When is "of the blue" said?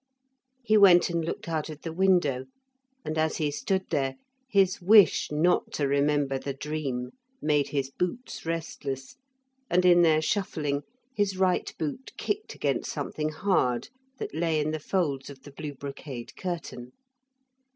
15.29-15.75